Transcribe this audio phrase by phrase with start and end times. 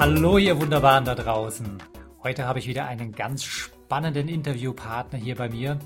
[0.00, 1.76] Hallo ihr Wunderbaren da draußen.
[2.22, 5.78] Heute habe ich wieder einen ganz spannenden Interviewpartner hier bei mir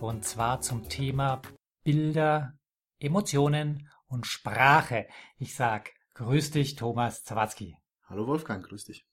[0.00, 1.40] und zwar zum Thema
[1.84, 2.58] Bilder,
[2.98, 5.06] Emotionen und Sprache.
[5.38, 7.76] Ich sag, grüß dich, Thomas Zawatzki.
[8.08, 9.06] Hallo Wolfgang, grüß dich.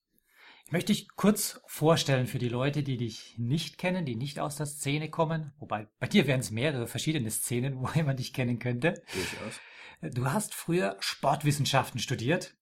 [0.66, 4.56] Ich möchte dich kurz vorstellen für die Leute, die dich nicht kennen, die nicht aus
[4.56, 5.54] der Szene kommen.
[5.60, 9.04] Wobei, bei dir wären es mehrere verschiedene Szenen, wo man dich kennen könnte.
[9.14, 10.16] Durchaus.
[10.16, 12.58] Du hast früher Sportwissenschaften studiert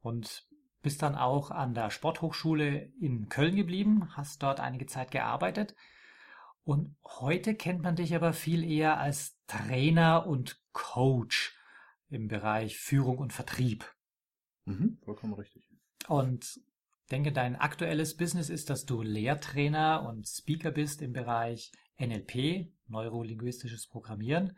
[0.00, 0.44] und
[0.86, 5.74] bist dann auch an der Sporthochschule in Köln geblieben, hast dort einige Zeit gearbeitet.
[6.62, 11.58] Und heute kennt man dich aber viel eher als Trainer und Coach
[12.08, 13.92] im Bereich Führung und Vertrieb.
[14.64, 15.68] Mhm, vollkommen richtig.
[16.06, 16.60] Und
[17.10, 23.88] denke, dein aktuelles Business ist, dass du Lehrtrainer und Speaker bist im Bereich NLP, neurolinguistisches
[23.88, 24.56] Programmieren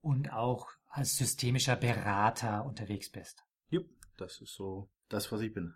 [0.00, 3.44] und auch als systemischer Berater unterwegs bist.
[3.68, 5.74] Jupp, das ist so das, was ich bin.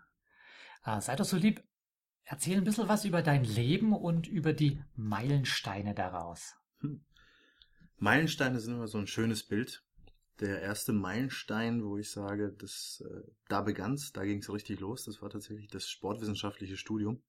[0.85, 1.63] Äh, sei doch so lieb,
[2.23, 6.55] erzähl ein bisschen was über dein Leben und über die Meilensteine daraus.
[6.79, 7.03] Hm.
[7.97, 9.83] Meilensteine sind immer so ein schönes Bild
[10.41, 15.05] der erste Meilenstein, wo ich sage, das, äh, da begann's, da ging's richtig los.
[15.05, 17.21] Das war tatsächlich das sportwissenschaftliche Studium,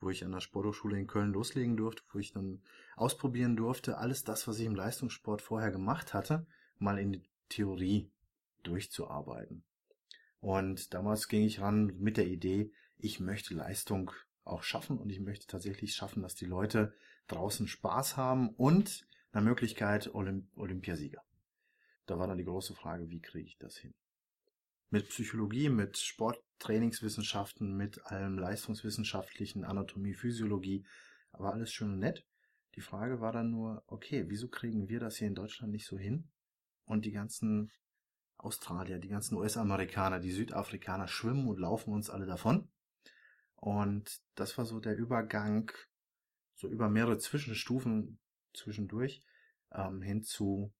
[0.00, 2.60] wo ich an der Sporthochschule in Köln loslegen durfte, wo ich dann
[2.96, 6.46] ausprobieren durfte, alles das, was ich im Leistungssport vorher gemacht hatte,
[6.78, 8.10] mal in die Theorie
[8.64, 9.62] durchzuarbeiten.
[10.40, 14.12] Und damals ging ich ran mit der Idee, ich möchte Leistung
[14.44, 16.94] auch schaffen und ich möchte tatsächlich schaffen, dass die Leute
[17.28, 21.22] draußen Spaß haben und nach Möglichkeit Olymp Olympiasieger.
[22.06, 23.94] Da war dann die große Frage, wie kriege ich das hin?
[24.90, 30.86] Mit Psychologie, mit Sporttrainingswissenschaften, mit allem leistungswissenschaftlichen, Anatomie, Physiologie,
[31.32, 32.24] war alles schön und nett.
[32.74, 35.98] Die Frage war dann nur, okay, wieso kriegen wir das hier in Deutschland nicht so
[35.98, 36.30] hin?
[36.86, 37.70] Und die ganzen
[38.38, 42.68] Australier, die ganzen US-Amerikaner, die Südafrikaner schwimmen und laufen uns alle davon.
[43.56, 45.72] Und das war so der Übergang,
[46.54, 48.18] so über mehrere Zwischenstufen
[48.54, 49.22] zwischendurch,
[49.72, 50.72] ähm, hin zu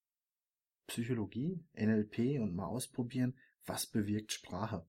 [0.86, 3.36] Psychologie, NLP und mal ausprobieren,
[3.66, 4.86] was bewirkt Sprache?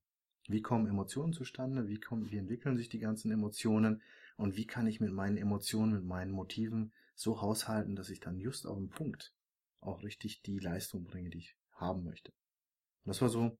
[0.47, 1.88] Wie kommen Emotionen zustande?
[1.88, 4.01] Wie, kommen, wie entwickeln sich die ganzen Emotionen?
[4.38, 8.40] Und wie kann ich mit meinen Emotionen, mit meinen Motiven so haushalten, dass ich dann
[8.40, 9.34] just auf den Punkt
[9.81, 12.31] auch richtig die Leistung bringe, die ich haben möchte?
[13.06, 13.58] Das war so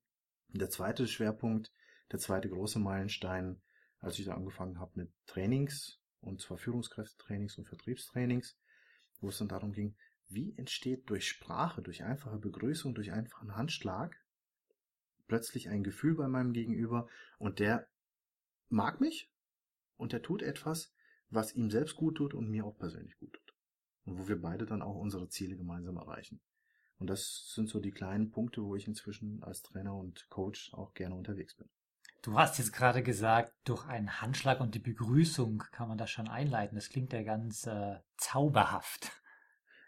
[0.50, 1.72] der zweite Schwerpunkt,
[2.12, 3.62] der zweite große Meilenstein,
[4.00, 8.58] als ich da angefangen habe mit Trainings, und zwar Führungskräftetrainings und Vertriebstrainings,
[9.22, 9.96] wo es dann darum ging,
[10.28, 14.16] wie entsteht durch Sprache, durch einfache Begrüßung, durch einfachen Handschlag
[15.28, 17.08] plötzlich ein Gefühl bei meinem Gegenüber
[17.38, 17.88] und der
[18.70, 19.32] mag mich
[19.98, 20.94] und der tut etwas,
[21.30, 23.56] was ihm selbst gut tut und mir auch persönlich gut tut.
[24.06, 26.42] Und wo wir beide dann auch unsere Ziele gemeinsam erreichen.
[27.00, 30.94] Und das sind so die kleinen Punkte, wo ich inzwischen als Trainer und Coach auch
[30.94, 31.70] gerne unterwegs bin.
[32.22, 36.28] Du hast jetzt gerade gesagt, durch einen Handschlag und die Begrüßung kann man das schon
[36.28, 36.76] einleiten.
[36.76, 39.12] Das klingt ja ganz äh, zauberhaft.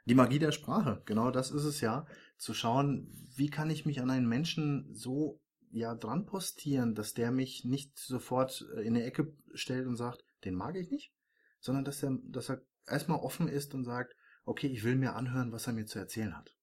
[0.06, 2.06] Die Magie der Sprache, genau das ist es ja.
[2.38, 7.32] Zu schauen, wie kann ich mich an einen Menschen so ja dran postieren, dass der
[7.32, 11.14] mich nicht sofort äh, in eine Ecke stellt und sagt, den mag ich nicht,
[11.60, 15.52] sondern dass er, dass er erstmal offen ist und sagt, okay, ich will mir anhören,
[15.52, 16.56] was er mir zu erzählen hat.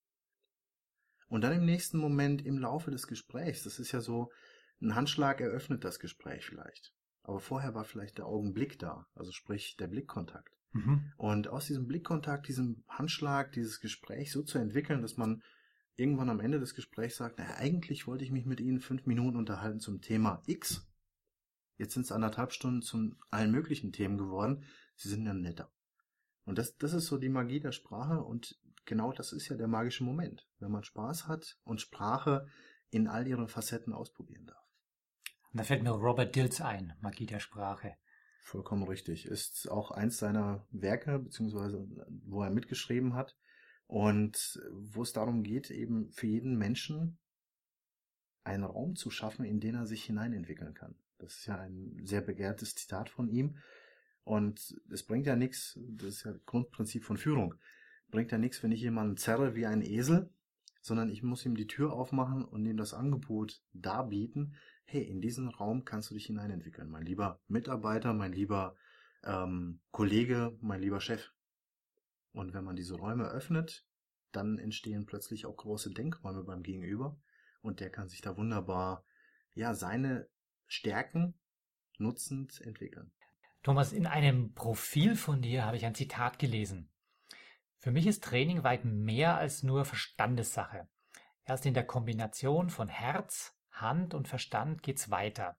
[1.29, 4.31] Und dann im nächsten Moment im Laufe des Gesprächs, das ist ja so,
[4.81, 6.95] ein Handschlag eröffnet das Gespräch vielleicht.
[7.23, 10.57] Aber vorher war vielleicht der Augenblick da, also sprich der Blickkontakt.
[10.73, 11.13] Mhm.
[11.17, 15.43] Und aus diesem Blickkontakt, diesem Handschlag, dieses Gespräch so zu entwickeln, dass man
[15.97, 19.37] irgendwann am Ende des Gesprächs sagt, naja, eigentlich wollte ich mich mit Ihnen fünf Minuten
[19.37, 20.89] unterhalten zum Thema X.
[21.77, 24.65] Jetzt sind es anderthalb Stunden zu allen möglichen Themen geworden.
[24.97, 25.71] Sie sind ja netter.
[26.45, 28.59] Und das, das ist so die Magie der Sprache und
[28.89, 32.49] genau das ist ja der magische Moment, wenn man Spaß hat und Sprache
[32.91, 34.67] in all ihren Facetten ausprobieren darf.
[35.53, 37.95] Und da fällt mir Robert Dills ein, Magie der Sprache.
[38.41, 39.27] Vollkommen richtig.
[39.27, 41.87] Ist auch eins seiner Werke, beziehungsweise
[42.25, 43.37] wo er mitgeschrieben hat.
[43.87, 47.19] Und wo es darum geht, eben für jeden Menschen
[48.45, 50.95] einen Raum zu schaffen, in den er sich hineinentwickeln kann.
[51.19, 53.59] Das ist ja ein sehr begehrtes Zitat von ihm.
[54.25, 57.55] Und es bringt ja nichts, das ist ja das Grundprinzip von Führung,
[58.11, 60.31] bringt ja nichts, wenn ich jemanden zerre wie ein Esel,
[60.81, 65.49] sondern ich muss ihm die Tür aufmachen und ihm das Angebot darbieten, hey, in diesen
[65.49, 68.75] Raum kannst du dich hineinentwickeln, mein lieber Mitarbeiter, mein lieber
[69.25, 71.33] ähm, Kollege, mein lieber Chef.
[72.33, 73.87] Und wenn man diese Räume öffnet,
[74.33, 77.19] dann entstehen plötzlich auch große Denkräume beim Gegenüber
[77.61, 79.05] und der kann sich da wunderbar
[79.55, 80.29] ja seine
[80.67, 81.35] Stärken
[81.99, 83.11] nutzend entwickeln.
[83.63, 86.89] Thomas, in einem Profil von dir habe ich ein Zitat gelesen.
[87.79, 90.89] Für mich ist Training weit mehr als nur Verstandessache.
[91.45, 95.57] Erst in der Kombination von Herz, Hand und Verstand geht's weiter.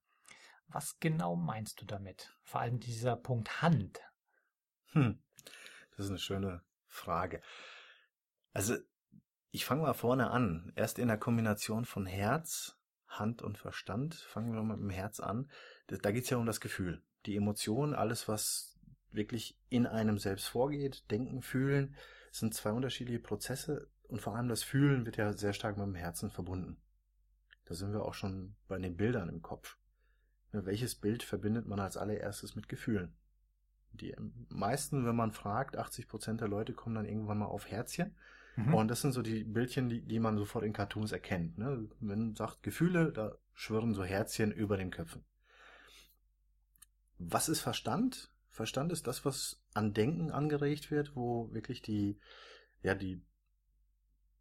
[0.68, 2.36] Was genau meinst du damit?
[2.42, 4.00] Vor allem dieser Punkt Hand.
[4.92, 5.22] Hm,
[5.96, 7.40] das ist eine schöne Frage.
[8.52, 8.76] Also,
[9.50, 10.72] ich fange mal vorne an.
[10.76, 12.78] Erst in der Kombination von Herz,
[13.08, 14.14] Hand und Verstand.
[14.14, 15.50] Fangen wir mal mit dem Herz an.
[15.86, 17.02] Da geht's ja um das Gefühl.
[17.26, 18.78] Die Emotionen, alles, was
[19.12, 21.94] wirklich in einem selbst vorgeht, denken, fühlen,
[22.30, 25.94] sind zwei unterschiedliche Prozesse und vor allem das Fühlen wird ja sehr stark mit dem
[25.94, 26.76] Herzen verbunden.
[27.64, 29.76] Da sind wir auch schon bei den Bildern im Kopf.
[30.52, 33.14] Welches Bild verbindet man als allererstes mit Gefühlen?
[33.92, 34.14] Die
[34.48, 38.16] meisten, wenn man fragt, 80 Prozent der Leute kommen dann irgendwann mal auf Herzchen.
[38.56, 38.74] Mhm.
[38.74, 41.58] Und das sind so die Bildchen, die, die man sofort in Cartoons erkennt.
[41.58, 41.88] Ne?
[42.00, 45.24] Wenn man sagt Gefühle, da schwirren so Herzchen über den Köpfen.
[47.18, 48.32] Was ist Verstand?
[48.50, 52.18] Verstand ist das, was an Denken angeregt wird, wo wirklich die,
[52.82, 53.22] ja, die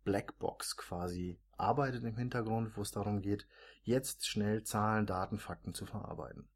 [0.03, 3.47] Blackbox quasi arbeitet im Hintergrund, wo es darum geht,
[3.83, 6.47] jetzt schnell Zahlen, Daten, Fakten zu verarbeiten.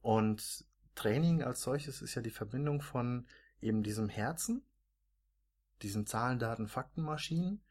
[0.00, 3.26] Und Training als solches ist ja die Verbindung von
[3.60, 4.62] eben diesem Herzen,
[5.82, 7.62] diesen Zahlen, Daten, Faktenmaschinen.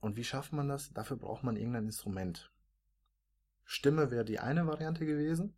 [0.00, 0.92] Und wie schafft man das?
[0.92, 2.52] Dafür braucht man irgendein Instrument.
[3.64, 5.56] Stimme wäre die eine Variante gewesen.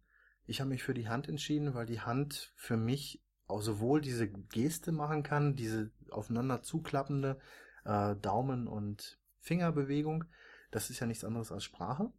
[0.50, 4.28] Ich habe mich für die Hand entschieden, weil die Hand für mich auch sowohl diese
[4.28, 7.38] Geste machen kann, diese aufeinander zuklappende
[7.84, 10.24] äh, Daumen- und Fingerbewegung.
[10.72, 12.12] Das ist ja nichts anderes als Sprache.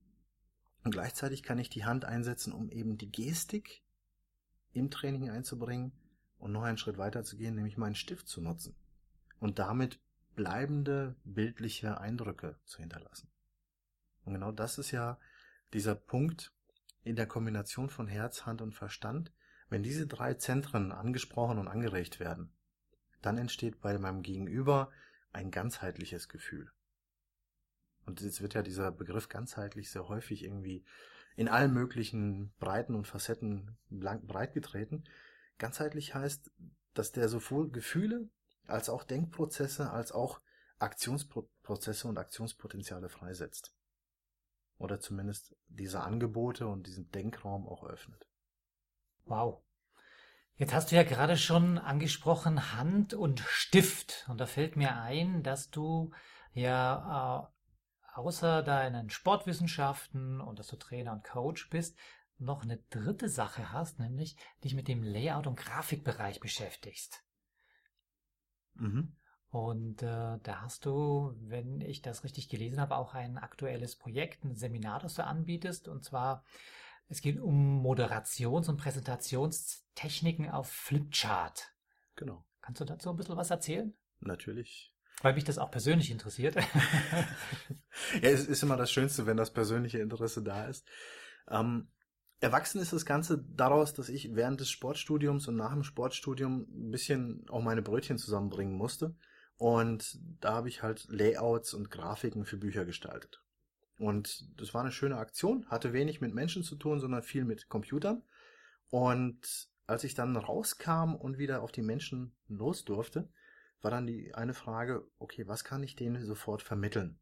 [0.85, 3.83] Und gleichzeitig kann ich die Hand einsetzen, um eben die Gestik
[4.71, 5.91] im Training einzubringen
[6.37, 8.77] und noch einen Schritt weiter zu gehen, nämlich meinen Stift zu nutzen
[9.41, 9.99] und damit
[10.35, 13.29] bleibende bildliche Eindrücke zu hinterlassen.
[14.23, 15.19] Und genau das ist ja
[15.73, 16.53] dieser Punkt
[17.03, 19.31] in der Kombination von Herz, Hand und Verstand.
[19.69, 22.53] Wenn diese drei Zentren angesprochen und angeregt werden,
[23.21, 24.91] dann entsteht bei meinem Gegenüber
[25.31, 26.71] ein ganzheitliches Gefühl.
[28.05, 30.83] Und jetzt wird ja dieser Begriff ganzheitlich sehr häufig irgendwie
[31.35, 35.05] in allen möglichen Breiten und Facetten breit getreten.
[35.57, 36.51] Ganzheitlich heißt,
[36.93, 38.29] dass der sowohl Gefühle
[38.67, 40.41] als auch Denkprozesse als auch
[40.79, 43.73] Aktionsprozesse und Aktionspotenziale freisetzt.
[44.81, 48.27] Oder zumindest diese Angebote und diesen Denkraum auch öffnet.
[49.25, 49.61] Wow.
[50.55, 54.25] Jetzt hast du ja gerade schon angesprochen Hand und Stift.
[54.27, 56.11] Und da fällt mir ein, dass du
[56.53, 61.95] ja äh, außer deinen Sportwissenschaften und dass du Trainer und Coach bist,
[62.39, 67.23] noch eine dritte Sache hast, nämlich dich mit dem Layout- und Grafikbereich beschäftigst.
[68.73, 69.15] Mhm.
[69.51, 74.45] Und äh, da hast du, wenn ich das richtig gelesen habe, auch ein aktuelles Projekt,
[74.45, 75.89] ein Seminar, das du anbietest.
[75.89, 76.45] Und zwar,
[77.09, 81.73] es geht um Moderations- und Präsentationstechniken auf Flipchart.
[82.15, 82.45] Genau.
[82.61, 83.93] Kannst du dazu ein bisschen was erzählen?
[84.21, 84.95] Natürlich.
[85.21, 86.55] Weil mich das auch persönlich interessiert.
[88.21, 90.87] ja, es ist immer das Schönste, wenn das persönliche Interesse da ist.
[91.49, 91.89] Ähm,
[92.39, 96.91] erwachsen ist das Ganze daraus, dass ich während des Sportstudiums und nach dem Sportstudium ein
[96.91, 99.13] bisschen auch meine Brötchen zusammenbringen musste.
[99.61, 103.43] Und da habe ich halt Layouts und Grafiken für Bücher gestaltet.
[103.99, 107.69] Und das war eine schöne Aktion, hatte wenig mit Menschen zu tun, sondern viel mit
[107.69, 108.23] Computern.
[108.89, 113.29] Und als ich dann rauskam und wieder auf die Menschen los durfte,
[113.81, 117.19] war dann die eine Frage, okay, was kann ich denen sofort vermitteln?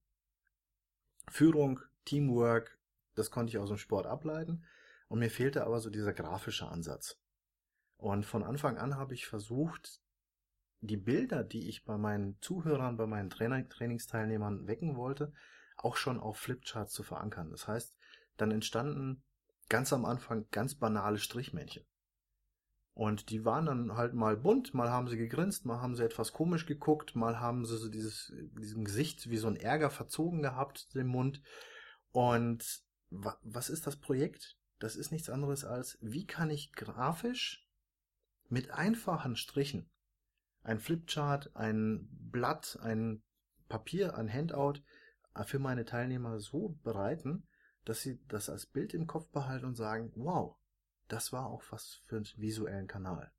[1.30, 2.80] Führung, Teamwork,
[3.16, 4.64] das konnte ich aus dem Sport ableiten.
[5.10, 7.20] Und mir fehlte aber so dieser grafische Ansatz.
[7.98, 10.02] Und von Anfang an habe ich versucht,
[10.82, 15.34] die Bilder, die ich bei meinen Zuhörern, bei meinen Trainer Trainingsteilnehmern wecken wollte,
[15.78, 17.52] auch schon auf Flipcharts zu verankern.
[17.52, 17.96] Das heißt,
[18.38, 19.24] dann entstanden
[19.68, 21.86] ganz am Anfang ganz banale Strichmännchen.
[22.94, 26.34] Und die waren dann halt mal bunt, mal haben sie gegrinst, mal haben sie etwas
[26.34, 30.94] komisch geguckt, mal haben sie so dieses, diesen Gesicht wie so ein Ärger verzogen gehabt,
[30.96, 31.42] den Mund.
[32.12, 34.58] Und wa was ist das Projekt?
[34.80, 37.66] Das ist nichts anderes als, wie kann ich grafisch
[38.50, 39.90] mit einfachen Strichen
[40.64, 43.24] ein Flipchart, ein Blatt, ein
[43.68, 44.82] Papier, ein Handout
[45.44, 47.48] für meine Teilnehmer so bereiten,
[47.86, 50.56] dass sie das als Bild im Kopf behalten und sagen, wow,
[51.08, 53.32] das war auch was für einen visuellen Kanal.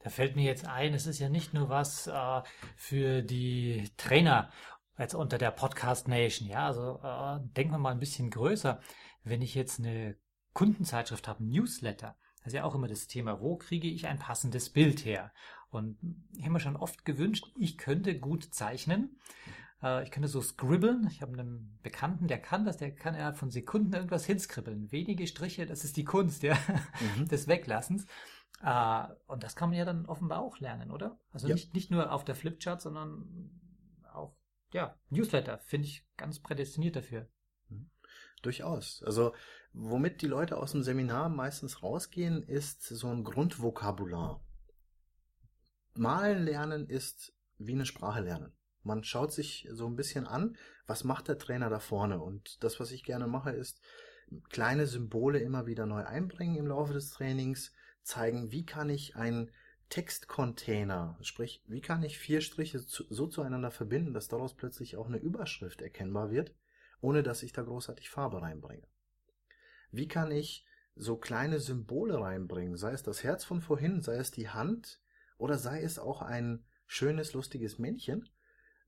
[0.00, 2.42] Da fällt mir jetzt ein, es ist ja nicht nur was äh,
[2.76, 4.50] für die Trainer
[4.98, 8.80] jetzt unter der Podcast Nation, ja, also äh, denken wir mal ein bisschen größer.
[9.22, 10.16] wenn ich jetzt eine
[10.52, 14.68] Kundenzeitschrift habe, Newsletter, das ist ja auch immer das Thema, wo kriege ich ein passendes
[14.70, 15.32] Bild her?
[15.74, 15.98] Und
[16.36, 19.18] ich habe mir schon oft gewünscht, ich könnte gut zeichnen.
[19.82, 21.06] Äh, ich könnte so scribbeln.
[21.10, 24.90] Ich habe einen Bekannten, der kann das, der kann ja von Sekunden irgendwas hinskribbeln.
[24.92, 26.56] Wenige Striche, das ist die Kunst ja,
[27.16, 27.28] mhm.
[27.28, 28.06] des Weglassens.
[28.62, 31.18] Äh, und das kann man ja dann offenbar auch lernen, oder?
[31.32, 31.54] Also ja.
[31.54, 33.50] nicht, nicht nur auf der Flipchart, sondern
[34.12, 34.36] auch,
[34.72, 37.28] ja, Newsletter finde ich ganz prädestiniert dafür.
[37.68, 37.90] Mhm.
[38.42, 39.02] Durchaus.
[39.04, 39.32] Also
[39.76, 44.40] Womit die Leute aus dem Seminar meistens rausgehen, ist so ein Grundvokabular.
[45.96, 48.52] Malen lernen ist wie eine Sprache lernen.
[48.82, 52.20] Man schaut sich so ein bisschen an, was macht der Trainer da vorne.
[52.20, 53.80] Und das, was ich gerne mache, ist
[54.50, 57.72] kleine Symbole immer wieder neu einbringen im Laufe des Trainings,
[58.02, 59.50] zeigen, wie kann ich einen
[59.88, 65.18] Textcontainer, sprich, wie kann ich vier Striche so zueinander verbinden, dass daraus plötzlich auch eine
[65.18, 66.54] Überschrift erkennbar wird,
[67.00, 68.86] ohne dass ich da großartig Farbe reinbringe.
[69.90, 74.30] Wie kann ich so kleine Symbole reinbringen, sei es das Herz von vorhin, sei es
[74.30, 75.00] die Hand
[75.38, 78.28] oder sei es auch ein schönes, lustiges Männchen,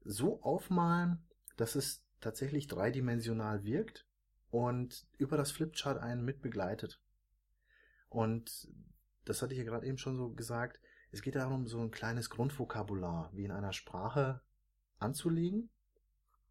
[0.05, 1.27] so aufmalen,
[1.57, 4.07] dass es tatsächlich dreidimensional wirkt
[4.51, 7.01] und über das Flipchart einen mit begleitet.
[8.09, 8.69] Und
[9.25, 12.31] das hatte ich ja gerade eben schon so gesagt, es geht darum, so ein kleines
[12.31, 14.41] Grundvokabular wie in einer Sprache
[14.99, 15.71] anzulegen,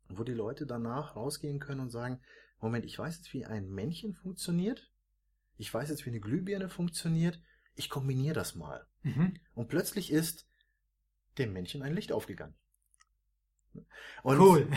[0.09, 2.21] wo die Leute danach rausgehen können und sagen,
[2.59, 4.91] Moment, ich weiß jetzt, wie ein Männchen funktioniert.
[5.57, 7.39] Ich weiß jetzt, wie eine Glühbirne funktioniert.
[7.75, 8.87] Ich kombiniere das mal.
[9.05, 9.35] Mhm.
[9.53, 10.47] Und plötzlich ist
[11.37, 12.55] dem Männchen ein Licht aufgegangen.
[14.23, 14.67] Und, cool.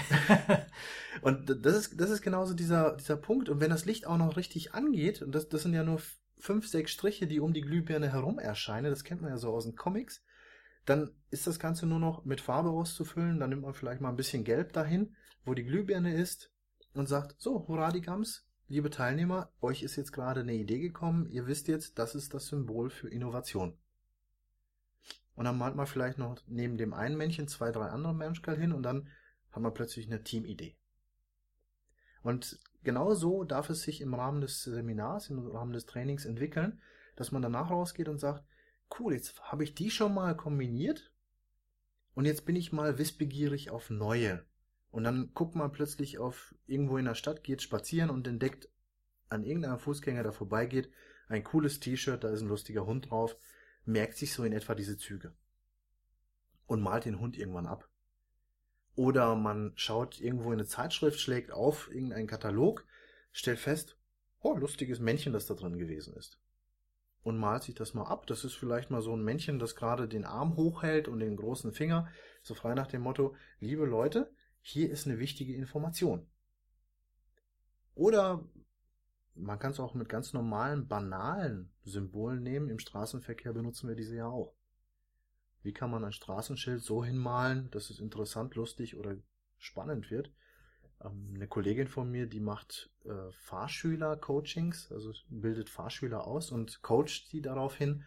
[1.23, 3.49] und das ist, das ist genauso dieser, dieser Punkt.
[3.49, 6.03] Und wenn das Licht auch noch richtig angeht, und das, das sind ja nur
[6.37, 9.65] fünf, sechs Striche, die um die Glühbirne herum erscheinen, das kennt man ja so aus
[9.65, 10.23] den Comics,
[10.85, 13.41] dann ist das Ganze nur noch mit Farbe auszufüllen.
[13.41, 16.53] Dann nimmt man vielleicht mal ein bisschen Gelb dahin, wo die Glühbirne ist
[16.93, 21.29] und sagt, so, hurra die Gams, liebe Teilnehmer, euch ist jetzt gerade eine Idee gekommen,
[21.31, 23.79] ihr wisst jetzt, das ist das Symbol für Innovation.
[25.39, 28.73] Und dann malt man vielleicht noch neben dem einen Männchen zwei, drei andere Menschkerl hin
[28.73, 29.09] und dann
[29.53, 30.77] haben wir plötzlich eine Teamidee.
[32.25, 36.83] Und genau so darf es sich im Rahmen des Seminars, im Rahmen des Trainings entwickeln,
[37.15, 38.45] dass man danach rausgeht und sagt,
[38.99, 41.13] cool, jetzt habe ich die schon mal kombiniert
[42.15, 44.45] und jetzt bin ich mal wissbegierig auf neue
[44.91, 48.69] und dann guckt man plötzlich auf irgendwo in der Stadt, geht spazieren und entdeckt
[49.29, 50.91] an irgendeinem Fußgänger, der vorbeigeht,
[51.29, 53.37] ein cooles T-Shirt, da ist ein lustiger Hund drauf,
[53.89, 55.33] merkt sich so in etwa diese Züge
[56.67, 57.89] und malt den Hund irgendwann ab.
[58.95, 62.85] Oder man schaut irgendwo in eine Zeitschrift, schlägt auf irgendeinen Katalog,
[63.33, 63.97] stellt fest,
[64.41, 66.39] oh, lustiges Männchen, das da drin gewesen ist.
[67.23, 68.27] Und malt sich das mal ab.
[68.27, 71.73] Das ist vielleicht mal so ein Männchen, das gerade den Arm hochhält und den großen
[71.73, 72.09] Finger,
[72.43, 74.31] so frei nach dem Motto, liebe Leute,
[74.61, 76.27] hier ist eine wichtige Information.
[77.95, 78.45] Oder
[79.39, 82.69] man kann es auch mit ganz normalen, banalen Symbolen nehmen.
[82.69, 84.55] Im Straßenverkehr benutzen wir diese ja auch.
[85.63, 89.17] Wie kann man ein Straßenschild so hinmalen, dass es interessant, lustig oder
[89.59, 90.33] spannend wird?
[91.03, 97.33] Ähm, eine Kollegin von mir, die macht äh, Fahrschüler-Coachings, also bildet Fahrschüler aus und coacht
[97.33, 98.05] die daraufhin.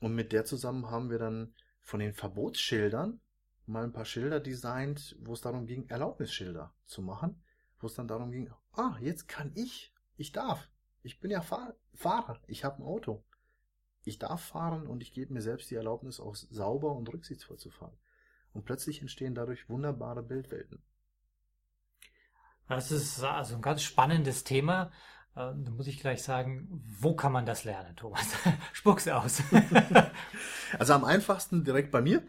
[0.00, 3.20] Und mit der zusammen haben wir dann von den Verbotsschildern
[3.66, 7.42] mal ein paar Schilder designt, wo es darum ging, Erlaubnisschilder zu machen,
[7.78, 10.68] wo es dann darum ging, ah, jetzt kann ich, ich darf.
[11.02, 13.24] Ich bin ja Fahr Fahrer, ich habe ein Auto.
[14.04, 17.70] Ich darf fahren und ich gebe mir selbst die Erlaubnis, auch sauber und rücksichtsvoll zu
[17.70, 17.96] fahren.
[18.52, 20.82] Und plötzlich entstehen dadurch wunderbare Bildwelten.
[22.68, 24.92] Das ist also ein ganz spannendes Thema.
[25.34, 26.68] Äh, da muss ich gleich sagen,
[27.00, 28.26] wo kann man das lernen, Thomas?
[28.72, 29.42] Spuck's aus.
[30.78, 32.22] also am einfachsten direkt bei mir.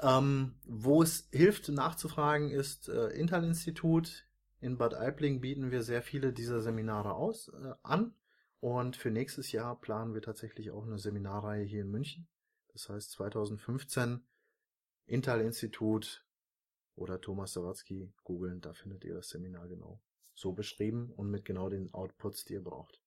[0.00, 4.26] Ähm, wo es hilft nachzufragen, ist äh, Intal-Institut.
[4.64, 8.14] In Bad Aibling bieten wir sehr viele dieser Seminare aus, äh, an.
[8.60, 12.28] Und für nächstes Jahr planen wir tatsächlich auch eine Seminarreihe hier in München.
[12.72, 14.24] Das heißt 2015
[15.04, 16.24] Intal-Institut
[16.96, 20.00] oder Thomas Sawatzki googeln, da findet ihr das Seminar genau
[20.32, 23.02] so beschrieben und mit genau den Outputs, die ihr braucht.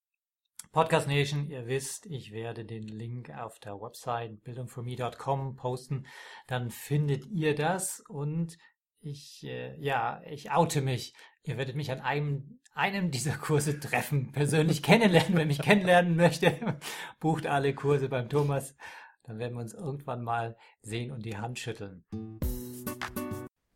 [0.72, 6.06] Podcast Nation, ihr wisst, ich werde den Link auf der Website bildungforme.com posten.
[6.46, 8.60] Dann findet ihr das und
[9.00, 11.14] ich, äh, ja, ich oute mich.
[11.48, 15.38] Ihr werdet mich an einem, einem dieser Kurse treffen, persönlich kennenlernen.
[15.38, 16.54] Wer mich kennenlernen möchte,
[17.22, 18.76] bucht alle Kurse beim Thomas.
[19.24, 22.04] Dann werden wir uns irgendwann mal sehen und die Hand schütteln.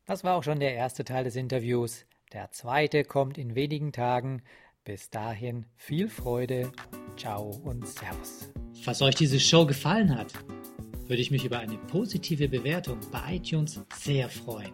[0.05, 2.05] Das war auch schon der erste Teil des Interviews.
[2.33, 4.43] Der zweite kommt in wenigen Tagen.
[4.83, 6.73] Bis dahin viel Freude,
[7.15, 8.51] ciao und Servus.
[8.83, 10.33] Falls euch diese Show gefallen hat,
[11.07, 14.73] würde ich mich über eine positive Bewertung bei iTunes sehr freuen.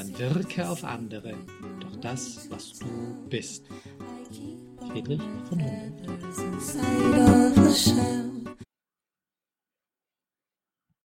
[0.00, 1.34] dann wirke auf andere
[1.80, 2.86] durch das, was du
[3.28, 3.66] bist.
[4.88, 6.30] Friedrich von Humboldt.